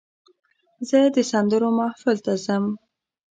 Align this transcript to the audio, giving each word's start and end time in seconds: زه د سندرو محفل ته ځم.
زه 0.89 0.99
د 1.15 1.17
سندرو 1.31 1.69
محفل 1.79 2.17
ته 2.25 2.33
ځم. 2.45 2.65